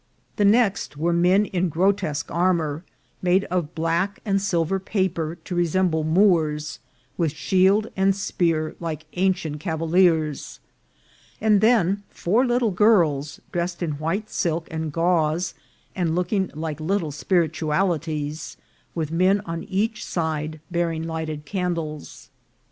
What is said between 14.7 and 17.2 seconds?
and gauze, and looking like little